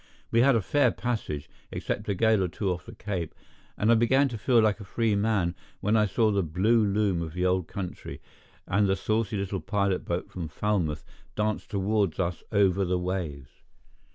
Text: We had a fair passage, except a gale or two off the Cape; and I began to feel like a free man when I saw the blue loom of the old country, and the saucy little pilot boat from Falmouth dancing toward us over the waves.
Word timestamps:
We 0.31 0.39
had 0.41 0.55
a 0.55 0.63
fair 0.63 0.89
passage, 0.89 1.47
except 1.71 2.09
a 2.09 2.15
gale 2.15 2.41
or 2.45 2.47
two 2.47 2.71
off 2.71 2.87
the 2.87 2.95
Cape; 2.95 3.35
and 3.77 3.91
I 3.91 3.93
began 3.93 4.29
to 4.29 4.37
feel 4.39 4.59
like 4.59 4.79
a 4.79 4.83
free 4.83 5.13
man 5.15 5.53
when 5.79 5.95
I 5.95 6.07
saw 6.07 6.31
the 6.31 6.41
blue 6.41 6.83
loom 6.83 7.21
of 7.21 7.33
the 7.35 7.45
old 7.45 7.67
country, 7.67 8.19
and 8.65 8.87
the 8.89 8.95
saucy 8.95 9.37
little 9.37 9.61
pilot 9.61 10.03
boat 10.03 10.31
from 10.31 10.47
Falmouth 10.47 11.05
dancing 11.35 11.69
toward 11.69 12.19
us 12.19 12.41
over 12.51 12.83
the 12.83 12.97
waves. 12.97 13.51